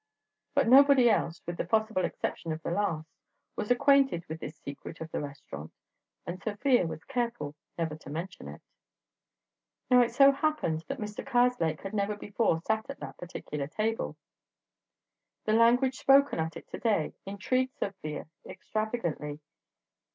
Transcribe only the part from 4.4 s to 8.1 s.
secret of the restaurant, and Sofia was careful never to